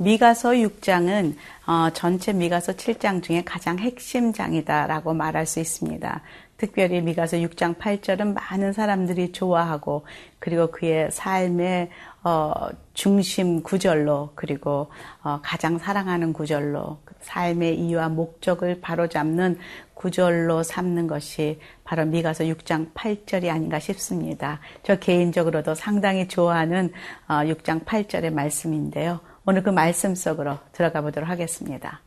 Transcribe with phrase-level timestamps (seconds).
[0.00, 1.34] 미가서 6장은
[1.66, 6.22] 어, 전체 미가서 7장 중에 가장 핵심 장이다라고 말할 수 있습니다.
[6.56, 10.06] 특별히 미가서 6장 8절은 많은 사람들이 좋아하고
[10.38, 11.90] 그리고 그의 삶의
[12.22, 12.52] 어,
[12.94, 14.88] 중심 구절로 그리고
[15.22, 19.58] 어, 가장 사랑하는 구절로 삶의 이유와 목적을 바로잡는
[19.94, 24.60] 구절로 삼는 것이 바로 미가서 6장 8절이 아닌가 싶습니다.
[24.84, 26.92] 저 개인적으로도 상당히 좋아하는
[27.26, 29.18] 어, 6장 8절의 말씀인데요.
[29.50, 32.02] 오늘 그 말씀 속으로 들어가 보도록 하겠습니다.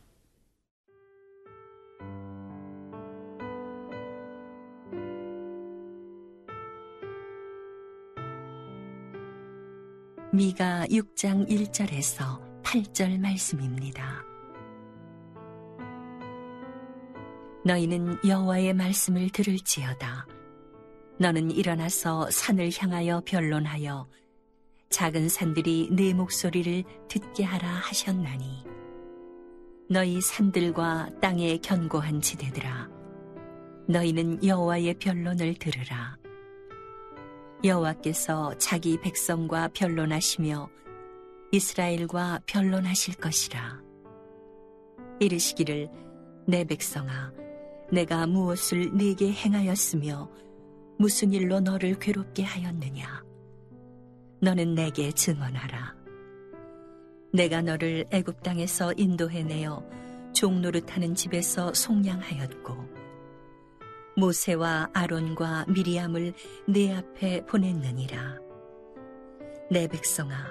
[10.32, 14.22] 미가 6장 1절에서 8절 말씀입니다.
[17.64, 20.28] 너희는 여호와의 말씀을 들을지어다.
[21.18, 24.06] 너는 일어나서 산을 향하여 변론하여
[24.92, 28.64] 작은 산들이 내 목소리를 듣게 하라 하셨나니
[29.88, 32.88] 너희 산들과 땅의 견고한 지대들아
[33.88, 36.18] 너희는 여호와의 변론을 들으라.
[37.64, 40.68] 여호와께서 자기 백성과 변론하시며
[41.52, 43.80] 이스라엘과 변론하실 것이라.
[45.20, 45.88] 이르시기를
[46.46, 47.32] 내 백성아
[47.90, 50.30] 내가 무엇을 네게 행하였으며
[50.98, 53.31] 무슨 일로 너를 괴롭게 하였느냐
[54.42, 55.94] 너는 내게 증언하라.
[57.32, 59.88] 내가 너를 애굽 땅에서 인도해 내어
[60.34, 62.76] 종노릇하는 집에서 속량하였고
[64.16, 66.34] 모세와 아론과 미리암을
[66.66, 68.40] 내 앞에 보냈느니라.
[69.70, 70.50] 내 백성아,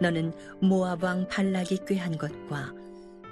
[0.00, 2.74] 너는 모압 왕 발락이 꾀한 것과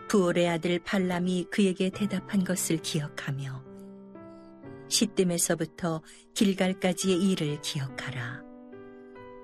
[0.08, 3.60] 부올의 아들 발람이 그에게 대답한 것을 기억하며
[4.86, 6.00] 시뜸에서부터
[6.34, 8.49] 길갈까지의 일을 기억하라.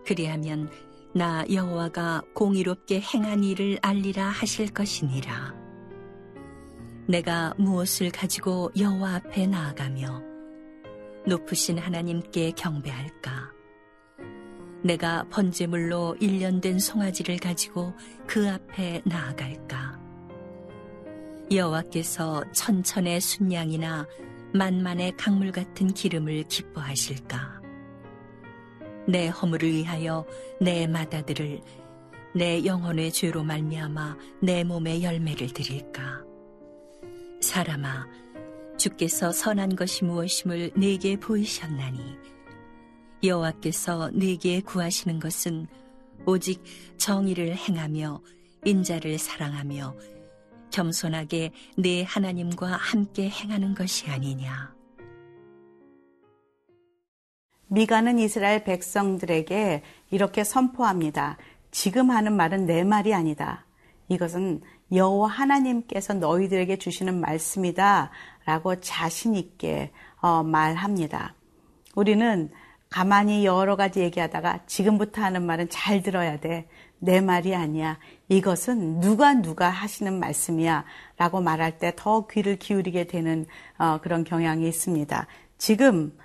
[0.07, 0.71] 그리하면
[1.13, 5.55] 나 여호와가 공의롭게 행한 일을 알리라 하실 것이니라.
[7.09, 10.23] 내가 무엇을 가지고 여호와 앞에 나아가며
[11.27, 13.53] 높으신 하나님께 경배할까?
[14.83, 17.93] 내가 번제물로 일련된 송아지를 가지고
[18.27, 19.99] 그 앞에 나아갈까?
[21.51, 24.07] 여호와께서 천천의 순양이나
[24.53, 27.56] 만만의 강물 같은 기름을 기뻐하실까?
[29.09, 30.27] 내 허물을 위하여
[30.61, 31.61] 내 마다들을
[32.35, 36.23] 내 영혼의 죄로 말미암아 내 몸의 열매를 드릴까?
[37.41, 38.07] 사람아,
[38.77, 41.99] 주께서 선한 것이 무엇임을 내게 보이셨나니
[43.23, 45.67] 여호와께서 내게 구하시는 것은
[46.27, 46.63] 오직
[46.99, 48.21] 정의를 행하며
[48.65, 49.97] 인자를 사랑하며
[50.71, 54.76] 겸손하게 내 하나님과 함께 행하는 것이 아니냐.
[57.69, 61.37] 미가는 이스라엘 백성들에게 이렇게 선포합니다.
[61.71, 63.65] 지금 하는 말은 내 말이 아니다.
[64.09, 64.63] 이것은
[64.93, 69.91] 여호와 하나님께서 너희들에게 주시는 말씀이다라고 자신 있게
[70.21, 71.35] 어, 말합니다.
[71.97, 72.51] 우리는
[72.89, 76.69] 가만히 여러 가지 얘기하다가 지금부터 하는 말은 잘 들어야 돼.
[76.99, 77.99] 내 말이 아니야.
[78.29, 80.85] 이것은 누가 누가 하시는 말씀이야.
[81.17, 83.45] 라고 말할 때 더 귀를 기울이게 되는
[83.77, 85.27] 어, 그런 경향이 있습니다.
[85.59, 86.17] 지금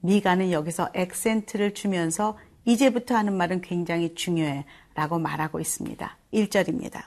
[0.00, 4.64] 미가는 여기서 액센트를 주면서 이제부터 하는 말은 굉장히 중요해.
[4.96, 6.16] 라고 말하고 있습니다.
[6.32, 7.02] 1절입니다.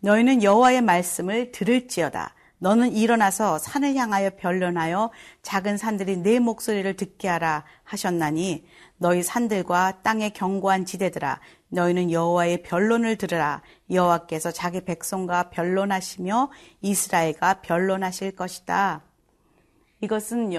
[0.00, 2.34] 너희는 여호와의 말씀을 들을지어다.
[2.58, 5.10] 너는 일어나서 산을 향하여 변론하여
[5.42, 8.66] 작은 산들이 내 목소리를 듣게 하라 하셨나니
[8.96, 13.60] 너희 산들과 땅의 견고한 지대들아 너희는 여호와의 변론을 들으라
[13.90, 16.50] 여호와께서 자기 백성과 변론하시며
[16.80, 19.02] 이스라엘과 변론하실 것이다.
[20.00, 20.52] 이것은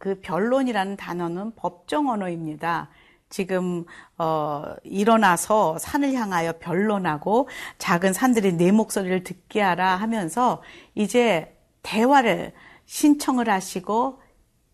[0.00, 2.88] 그 변론이라는 단어는 법정 언어입니다.
[3.28, 3.84] 지금
[4.16, 10.62] 어, 일어나서 산을 향하여 변론하고 작은 산들이 내 목소리를 듣게 하라 하면서
[10.94, 12.54] 이제 대화를
[12.86, 14.22] 신청을 하시고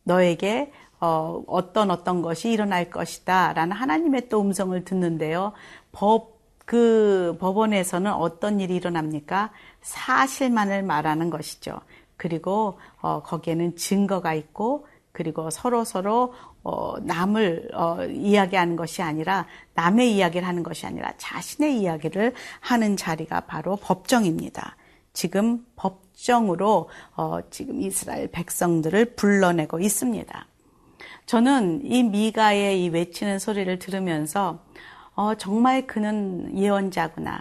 [0.04, 5.54] 너에게 어, 어떤 어떤 것이 일어날 것이다 라는 하나님의 또 음성을 듣는데요.
[5.90, 9.50] 법, 그 법원에서는 어떤 일이 일어납니까?
[9.82, 11.80] 사실만을 말하는 것이죠.
[12.16, 20.14] 그리고 어, 거기에는 증거가 있고 그리고 서로 서로 어, 남을 어, 이야기하는 것이 아니라 남의
[20.14, 24.76] 이야기를 하는 것이 아니라 자신의 이야기를 하는 자리가 바로 법정입니다.
[25.14, 30.46] 지금 법정으로 어, 지금 이스라엘 백성들을 불러내고 있습니다.
[31.24, 34.58] 저는 이 미가의 이 외치는 소리를 들으면서
[35.14, 37.40] 어, 정말 그는 예언자구나.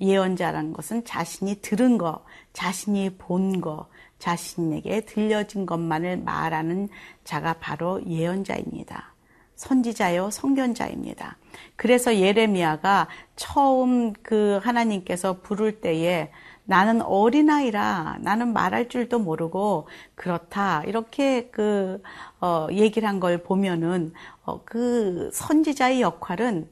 [0.00, 3.88] 예언자라는 것은 자신이 들은 거, 자신이 본 거,
[4.18, 6.88] 자신에게 들려진 것만을 말하는
[7.24, 9.12] 자가 바로 예언자입니다.
[9.56, 11.36] 선지자요, 성견자입니다.
[11.76, 16.30] 그래서 예레미야가 처음 그 하나님께서 부를 때에
[16.64, 20.82] 나는 어린아이라 나는 말할 줄도 모르고 그렇다.
[20.84, 22.02] 이렇게 그,
[22.40, 24.12] 어, 얘기를 한 걸 보면은,
[24.44, 26.68] 어, 그 선지자의 역할은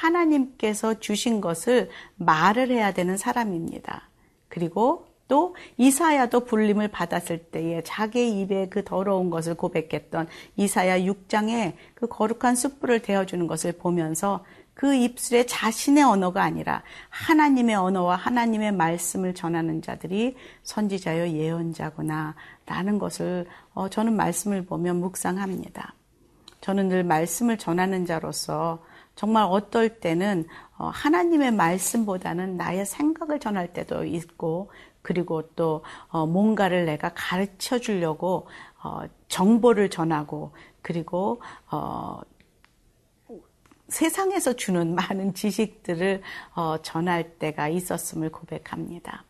[0.00, 4.08] 하나님께서 주신 것을 말을 해야 되는 사람입니다.
[4.48, 12.06] 그리고 또 이사야도 불림을 받았을 때에 자기의 입에 그 더러운 것을 고백했던 이사야 6장에 그
[12.06, 14.44] 거룩한 숯불을 대어주는 것을 보면서
[14.74, 22.34] 그 입술에 자신의 언어가 아니라 하나님의 언어와 하나님의 말씀을 전하는 자들이 선지자여 예언자구나
[22.66, 25.94] 라는 것을 어, 저는 말씀을 보면 묵상합니다.
[26.60, 28.82] 저는 늘 말씀을 전하는 자로서
[29.14, 30.46] 정말 어떨 때는
[30.76, 34.70] 어, 하나님의 말씀보다는 나의 생각을 전할 때도 있고
[35.02, 38.48] 그리고 또 어, 뭔가를 내가 가르쳐 주려고
[38.82, 40.52] 어, 정보를 전하고
[40.82, 41.40] 그리고
[43.88, 46.22] 세상에서 주는 많은 지식들을
[46.82, 49.24] 전할 때가 있었음을 고백합니다.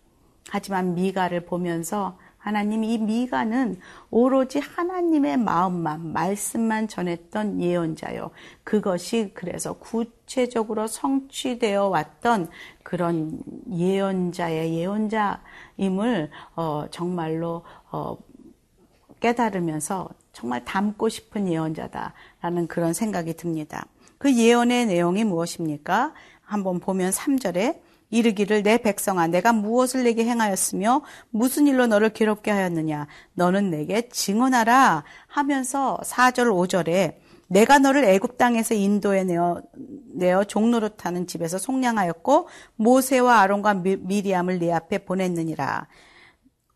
[0.48, 3.81] 하지만 미가를 보면서 하나님 이 미가는
[4.11, 8.32] 오로지 하나님의 마음만 말씀만 전했던 예언자요.
[8.64, 12.50] 그것이 그래서 구체적으로 성취되어 왔던
[12.82, 13.41] 그런
[13.73, 18.19] 예언자의 예언자임을 어, 정말로 어,
[19.20, 23.87] 깨달으면서 정말 닮고 싶은 예언자다라는 그런 생각이 듭니다.
[24.19, 26.12] 그 예언의 내용이 무엇입니까?
[26.43, 33.06] 한번 보면 3절에 이르기를 내 백성아 내가 무엇을 내게 행하였으며 무슨 일로 너를 괴롭게 하였느냐?
[33.34, 37.16] 너는 내게 증언하라 하면서 4절 5절에
[37.48, 39.62] 내가 너를 애굽 땅에서 인도에 내어
[40.14, 45.86] 내어 종로로 타는 집에서 속량하였고 모세와 아론과 미리암을 네 앞에 보냈느니라.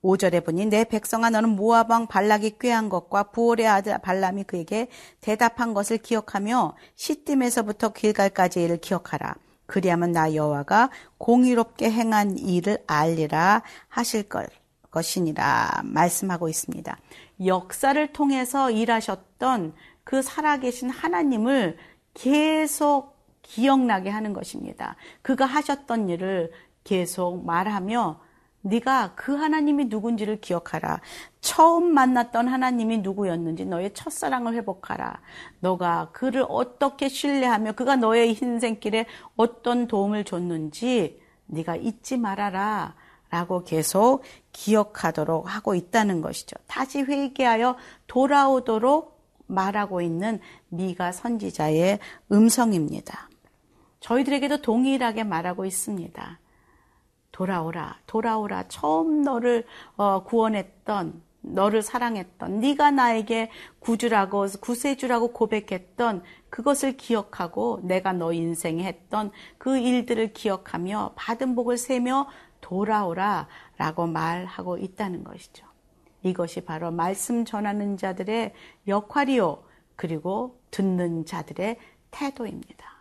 [0.03, 4.89] 5절에 보니 내 백성아 너는 모압 왕 발락이 꾀한 것과 부올의 아들 발람이 그에게
[5.21, 9.35] 대답한 것을 기억하며 시딤에서부터 길갈까지 일을 기억하라
[9.69, 14.25] 그리하면 나 여호와가 공의롭게 행한 일을 알리라 하실
[14.91, 16.99] 것이니라 말씀하고 있습니다.
[17.45, 19.75] 역사를 통해서 일하셨던
[20.05, 21.77] 그 살아계신 하나님을
[22.15, 24.97] 계속 기억나게 하는 것입니다.
[25.21, 26.51] 그가 하셨던 일을
[26.83, 28.21] 계속 말하며
[28.63, 31.01] 네가 그 하나님이 누군지를 기억하라.
[31.41, 35.21] 처음 만났던 하나님이 누구였는지 너의 첫사랑을 회복하라.
[35.61, 39.07] 너가 그를 어떻게 신뢰하며 그가 너의 인생길에
[39.37, 42.95] 어떤 도움을 줬는지 네가 잊지 말아라.
[43.31, 44.23] 라고 계속
[44.53, 46.57] 기억하도록 하고 있다는 것이죠.
[46.67, 47.77] 다시 회개하여
[48.07, 51.99] 돌아오도록 말하고 있는 미가 선지자의
[52.33, 53.29] 음성입니다.
[54.01, 56.39] 저희들에게도 동일하게 말하고 있습니다.
[57.39, 58.65] 돌아오라, 돌아오라.
[58.67, 59.65] 처음 너를
[59.97, 69.31] 어, 구원했던, 너를 사랑했던, 네가 나에게 구주라고 구세주라고 고백했던 그것을 기억하고 내가 너 인생에 했던
[69.57, 72.27] 그 일들을 기억하며 받은 복을 세며
[72.61, 75.65] 돌아오라라고 말하고 있다는 것이죠.
[76.25, 78.53] 이것이 바로 말씀 전하는 자들의
[78.89, 79.63] 역할이요.
[79.95, 81.79] 그리고 듣는 자들의
[82.11, 82.98] 태도입니다.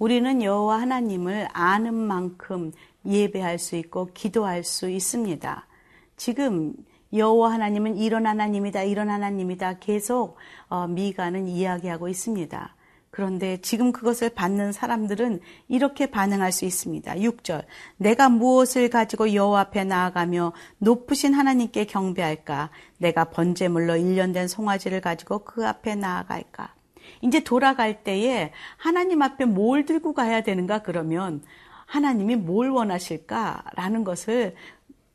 [0.00, 2.72] 우리는 여호와 하나님을 아는 만큼
[3.04, 5.66] 예배할 수 있고 기도할 수 있습니다.
[6.16, 6.72] 지금
[7.12, 10.38] 여호와 하나님은 이런 하나님이다, 이런 하나님이다 계속
[10.70, 12.74] 어, 미가는 이야기하고 있습니다.
[13.10, 17.16] 그런데 지금 그것을 받는 사람들은 이렇게 반응할 수 있습니다.
[17.16, 17.64] 6절.
[17.98, 22.70] 내가 무엇을 가지고 여호와 앞에 나아가며 높으신 하나님께 경배할까?
[22.96, 26.79] 내가 번제물로 일련된 송아지를 가지고 그 앞에 나아갈까?
[27.22, 31.42] 이제 돌아갈 때에 하나님 앞에 뭘 들고 가야 되는가 그러면
[31.86, 34.54] 하나님이 뭘 원하실까라는 것을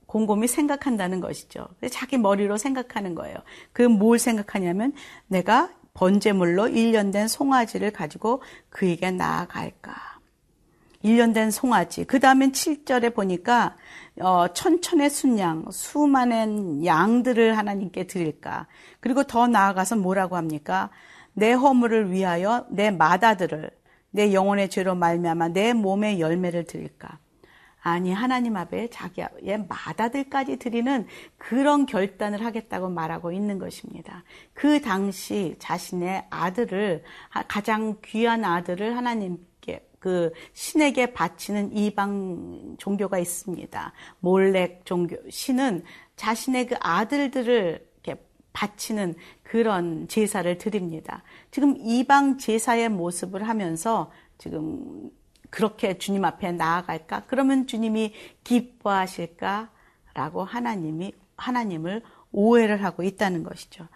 [0.05, 1.67] 곰곰이 생각한다는 것이죠.
[1.91, 3.37] 자기 머리로 생각하는 거예요.
[3.73, 4.93] 그 뭘 생각하냐면
[5.27, 9.93] 내가 번제물로 1년 된 송아지를 가지고 그에게 나아갈까.
[11.03, 12.03] 1년 된 송아지.
[12.05, 13.75] 그 다음엔 7절에 보니까
[14.19, 18.67] 어, 천천의 순양, 수많은 양들을 하나님께 드릴까.
[18.99, 20.89] 그리고 더 나아가서 뭐라고 합니까?
[21.35, 23.69] 내 허물을 위하여 내 마다들을
[24.11, 27.19] 내 영혼의 죄로 말미암아 내 몸의 열매를 드릴까?
[27.81, 31.05] 아니 하나님 앞에 자기의 마다들까지 드리는
[31.37, 34.23] 그런 결단을 하겠다고 말하고 있는 것입니다.
[34.53, 37.03] 그 당시 자신의 아들을
[37.47, 43.93] 가장 귀한 아들을 하나님께 그 신에게 바치는 이방 종교가 있습니다.
[44.19, 45.83] 몰렉 종교 신은
[46.15, 47.85] 자신의 그 아들들을
[48.55, 51.21] 바치는 그런 제사를 드립니다.
[51.51, 55.11] 지금 이방 제사의 모습을 하면서 지금
[55.49, 57.23] 그렇게 주님 앞에 나아갈까?
[57.27, 59.69] 그러면 주님이 기뻐하실까?
[60.13, 63.87] 라고 하나님이, 하나님을 오해를 하고 있다는 것이죠.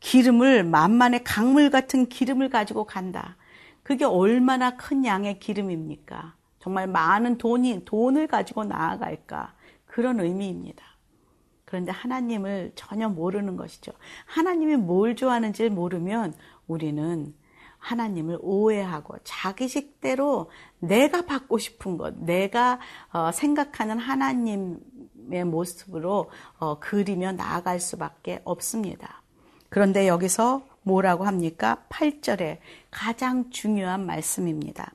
[0.00, 3.36] 기름을 만만의 강물 같은 기름을 가지고 간다.
[3.82, 6.34] 그게 얼마나 큰 양의 기름입니까?
[6.58, 9.54] 정말 많은 돈이, 돈을 가지고 나아갈까?
[9.86, 10.84] 그런 의미입니다.
[11.68, 13.92] 그런데 하나님을 전혀 모르는 것이죠.
[14.24, 16.32] 하나님이 뭘 좋아하는지를 모르면
[16.66, 17.34] 우리는
[17.76, 22.80] 하나님을 오해하고 자기식대로 내가 받고 싶은 것, 내가
[23.12, 29.20] 어, 생각하는 하나님의 모습으로 어, 그리며 나아갈 수밖에 없습니다.
[29.68, 31.84] 그런데 여기서 뭐라고 합니까?
[31.90, 32.60] 8절에
[32.90, 34.90] 가장 중요한 말씀입니다.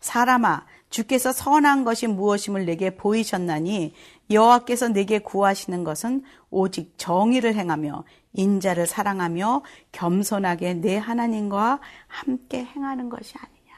[0.00, 3.94] 사람아, 주께서 선한 것이 무엇임을 내게 보이셨나니
[4.30, 13.34] 여호와께서 내게 구하시는 것은 오직 정의를 행하며 인자를 사랑하며 겸손하게 내 하나님과 함께 행하는 것이
[13.36, 13.74] 아니냐.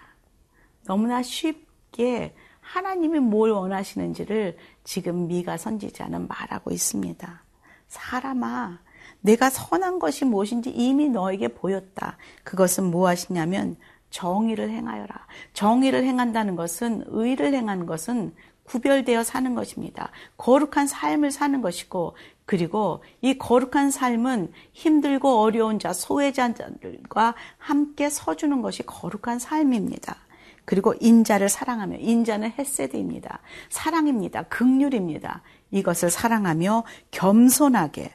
[0.87, 7.45] 너무나 쉽게 하나님이 뭘 원하시는지를 지금 미가 선지자는 말하고 있습니다.
[7.89, 8.79] 사람아,
[9.21, 12.17] 내가 선한 것이 무엇인지 이미 너에게 보였다.
[12.45, 13.77] 그것은 무엇이냐면
[14.11, 15.27] 정의를 행하여라.
[15.53, 20.11] 정의를 행한다는 것은 의를 행하는 것은 구별되어 사는 것입니다.
[20.37, 22.15] 거룩한 삶을 사는 것이고
[22.47, 30.17] 그리고 이 거룩한 삶은 힘들고 어려운 자, 소외자들과 함께 서주는 것이 거룩한 삶입니다.
[30.65, 33.41] 그리고 인자를 사랑하며 인자는 햇세드입니다.
[33.71, 34.45] 사랑입니다.
[34.45, 35.43] 극률입니다.
[35.73, 38.13] 이것을 사랑하며 겸손하게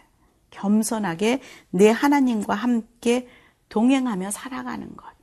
[0.52, 3.28] 겸손하게 내 하나님과 함께
[3.68, 5.15] 동행하며 살아가는 것.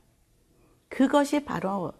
[0.93, 1.91] 그것이 바로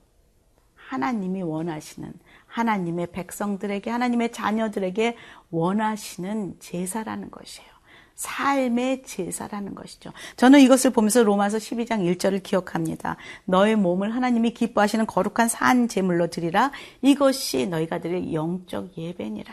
[0.76, 2.14] 하나님이 원하시는
[2.46, 5.18] 하나님의 백성들에게 하나님의 자녀들에게
[5.50, 7.74] 원하시는 제사라는 것이에요.
[8.14, 10.12] 삶의 제사라는 것이죠.
[10.38, 13.18] 저는 이것을 보면서 로마서 12장 1절을 기억합니다.
[13.46, 16.72] 너의 몸을 하나님이 기뻐하시는 거룩한 산 제물로 드리라.
[17.02, 19.52] 이것이 너희가 드릴 영적 예배니라.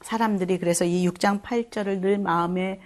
[0.00, 2.80] 사람들이 그래서 이 6장 8절을 늘 마음에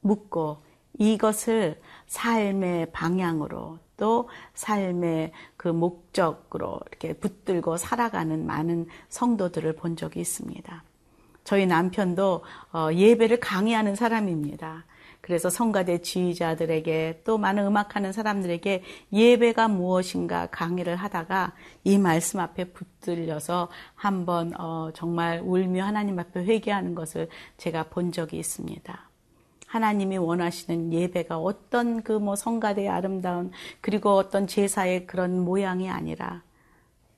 [0.00, 0.64] 묻고
[0.98, 10.82] 이것을 삶의 방향으로 또 삶의 그 목적으로 이렇게 붙들고 살아가는 많은 성도들을 본 적이 있습니다.
[11.44, 14.84] 저희 남편도 어, 예배를 강의하는 사람입니다.
[15.20, 23.68] 그래서 성가대 지휘자들에게 또 많은 음악하는 사람들에게 예배가 무엇인가 강의를 하다가 이 말씀 앞에 붙들려서
[23.94, 29.10] 한번 어, 정말 울며 하나님 앞에 회개하는 것을 제가 본 적이 있습니다.
[29.66, 36.42] 하나님이 원하시는 예배가 어떤 그 뭐 성가대의 아름다운 그리고 어떤 제사의 그런 모양이 아니라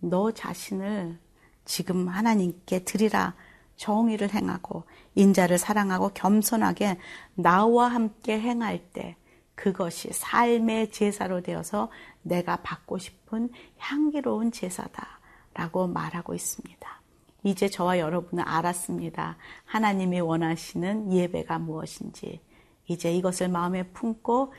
[0.01, 1.19] 너 자신을
[1.65, 3.35] 지금 하나님께 드리라
[3.77, 6.99] 정의를 행하고 인자를 사랑하고 겸손하게
[7.35, 9.17] 나와 함께 행할 때
[9.55, 11.91] 그것이 삶의 제사로 되어서
[12.23, 16.98] 내가 받고 싶은 향기로운 제사다라고 말하고 있습니다.
[17.45, 19.37] 이제 저와 여러분은 알았습니다.
[19.65, 22.41] 하나님이 원하시는 예배가 무엇인지.
[22.87, 24.53] 이제 이것을 마음에 품고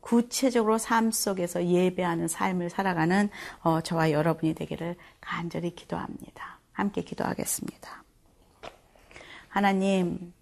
[0.00, 3.30] 구체적으로 삶 속에서 예배하는 삶을 살아가는
[3.62, 6.58] 어, 저와 여러분이 되기를 간절히 기도합니다.
[6.72, 8.04] 함께 기도하겠습니다.
[9.48, 10.32] 하나님,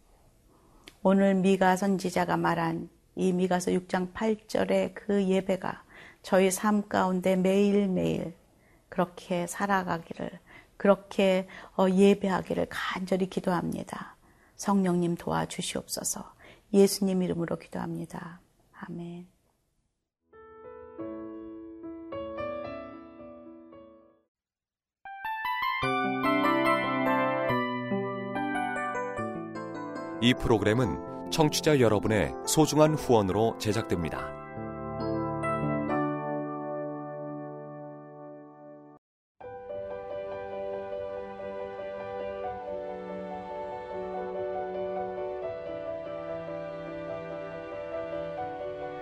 [1.02, 5.82] 오늘 미가 선지자가 말한 이 미가서 6장 8절의 그 예배가
[6.22, 8.34] 저희 삶 가운데 매일매일
[8.88, 10.30] 그렇게 살아가기를,
[10.82, 11.46] 그렇게
[11.78, 14.16] 어, 예배하기를 간절히 기도합니다.
[14.56, 16.34] 성령님 도와주시옵소서.
[16.72, 18.40] 예수님 이름으로 기도합니다.
[18.72, 19.28] 아멘.
[30.20, 34.41] 이 프로그램은 청취자 여러분의 소중한 후원으로 제작됩니다.